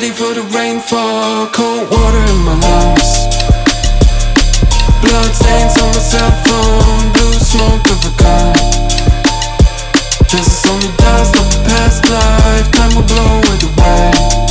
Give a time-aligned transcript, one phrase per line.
[0.00, 1.46] ready for the rainfall.
[1.48, 3.28] Cold water in my lungs.
[5.02, 7.12] Blood stains on my cell phone.
[7.12, 8.54] Blue smoke of a gun.
[10.30, 12.72] This is only dust of a past life.
[12.72, 14.49] Time will blow it away.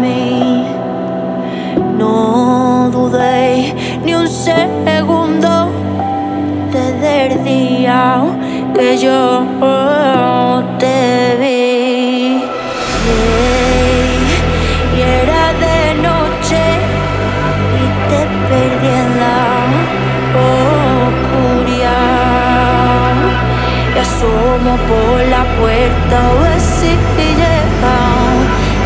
[0.00, 0.64] mí.
[1.98, 5.70] No dudé ni un segundo
[6.72, 8.22] desde el día
[8.74, 9.44] que yo
[10.78, 12.42] te vi.
[14.96, 16.62] Y era de noche
[17.80, 19.42] y te perdí en la
[24.02, 26.16] asomo por la puerta.
[26.30, 26.51] Oh,
[26.82, 27.98] si llega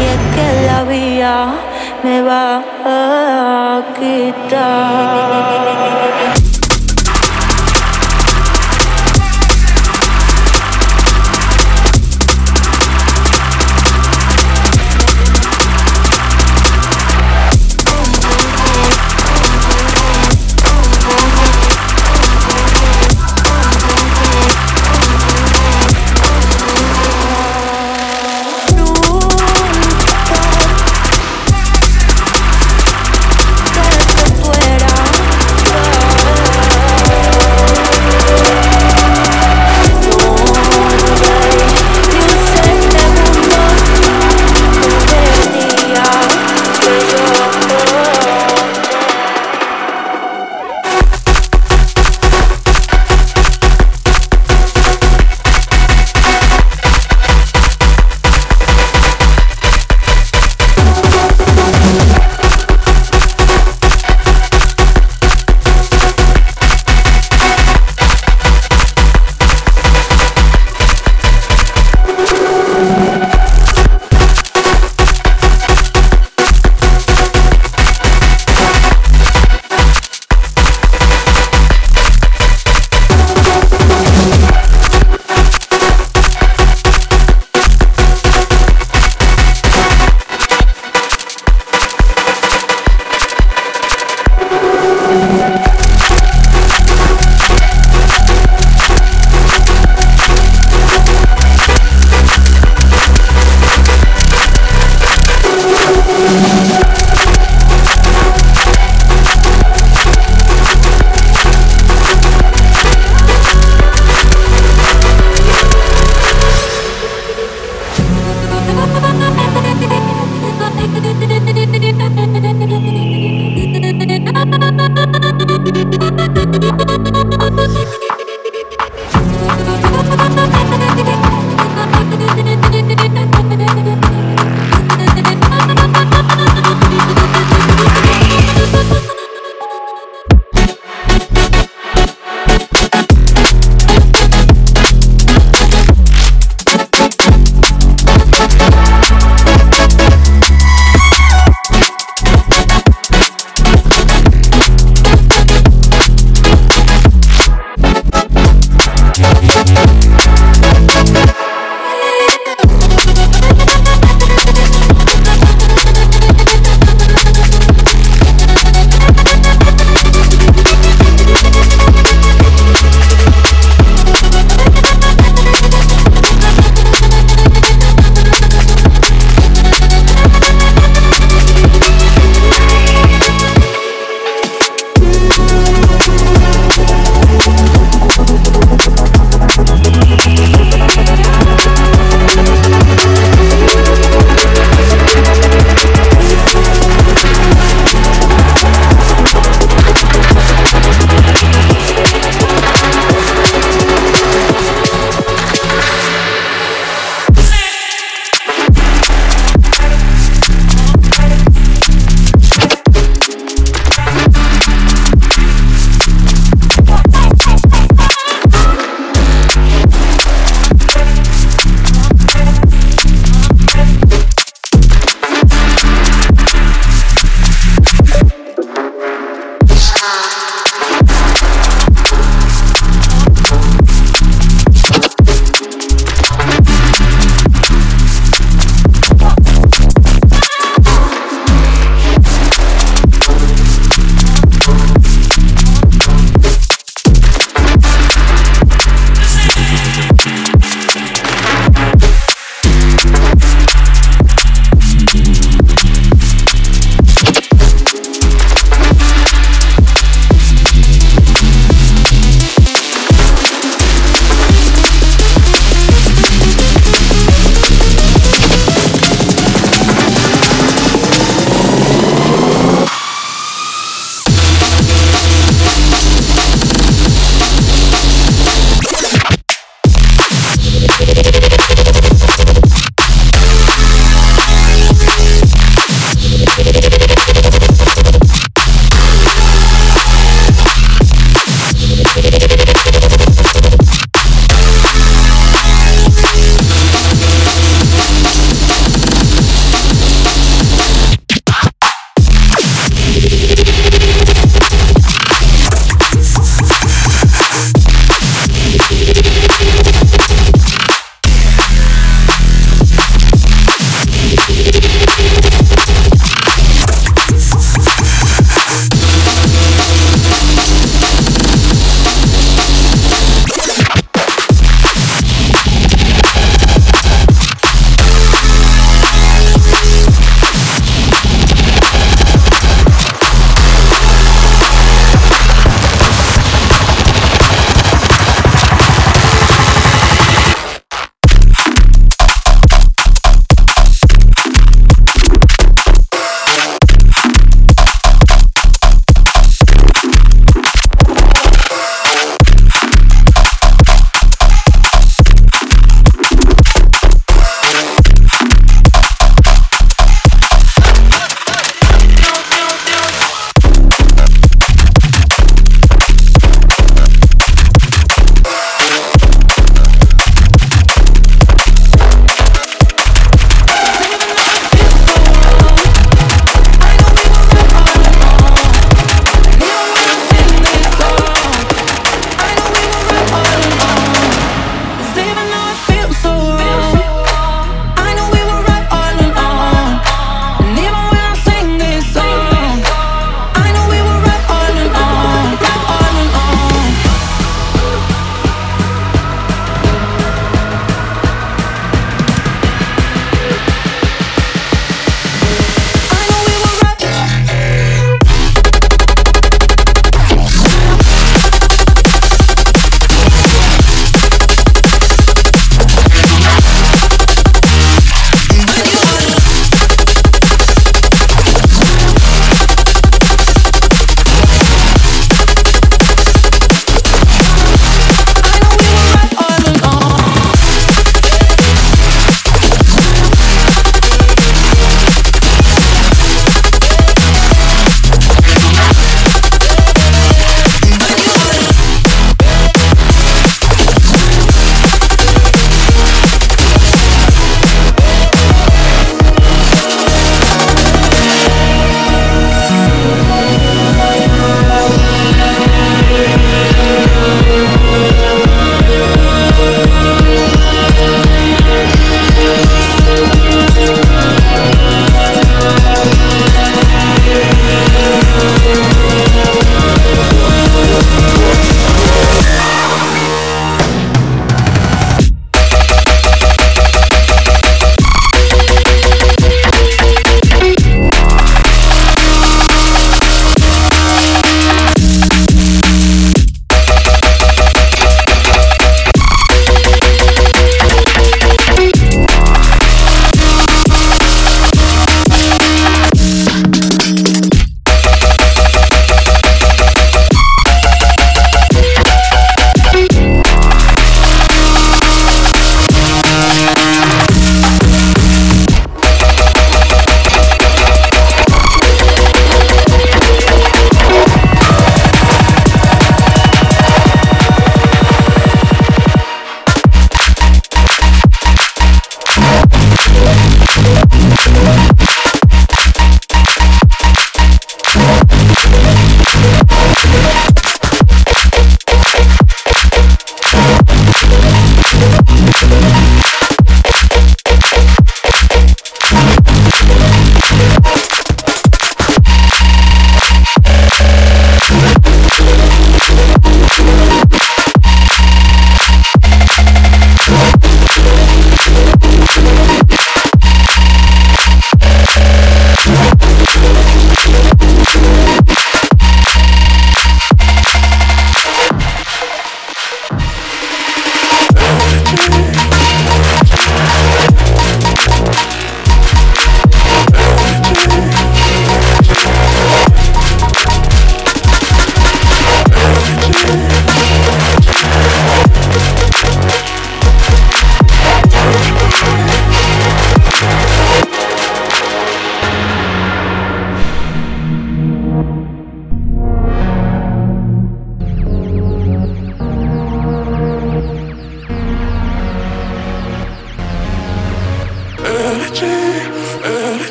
[0.00, 1.36] y es que la vía
[2.02, 5.32] me va a quitar.